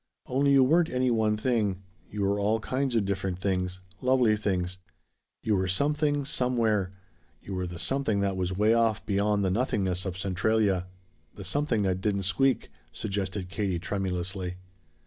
[0.25, 1.83] Only you weren't any one thing.
[2.09, 3.81] You were all kinds of different things.
[4.01, 4.79] Lovely things.
[5.43, 6.91] You were Something Somewhere.
[7.43, 10.87] You were the something that was way off beyond the nothingness of Centralia."
[11.35, 14.55] "The something that didn't squeak," suggested Katie tremulously.